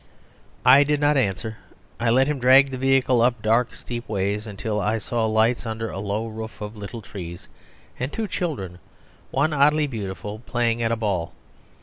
[0.65, 1.57] I did not answer.
[1.99, 5.91] I let him drag the vehicle up dark, steep ways, until I saw lights under
[5.91, 7.47] a low roof of little trees
[7.99, 8.79] and two children,
[9.29, 11.33] one oddly beautiful, playing at ball.